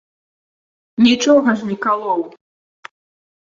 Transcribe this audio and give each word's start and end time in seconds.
Нічога 1.07 1.49
ж 1.59 1.69
не 1.73 1.77
калоў. 1.85 2.21